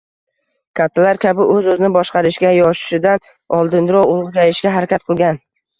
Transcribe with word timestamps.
Kattalar 0.79 1.19
kabi 1.25 1.45
o’z-o’zini 1.57 1.91
boshqarishga, 1.99 2.55
yoshidan 2.59 3.31
oldinroq 3.61 4.13
ulg’ayishga 4.19 4.79
harakat 4.81 5.09
qilgan 5.11 5.45